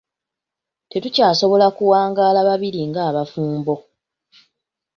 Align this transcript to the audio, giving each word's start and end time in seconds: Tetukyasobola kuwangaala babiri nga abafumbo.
Tetukyasobola 0.89 1.67
kuwangaala 1.77 2.39
babiri 2.49 2.81
nga 2.89 3.01
abafumbo. 3.09 3.75